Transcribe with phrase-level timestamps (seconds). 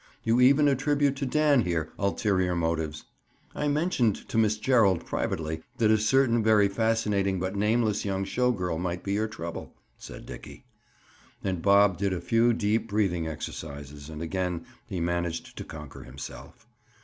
[0.23, 3.05] You even attribute to Dan here, ulterior motives."
[3.53, 8.51] "I mentioned to Miss Gerald, privately, that a certain very fascinating but nameless young show
[8.51, 10.65] girl might be your trouble," said Dickie.
[11.43, 16.65] Again Bob did a few deep breathing exercises, and again he managed to conquer himself.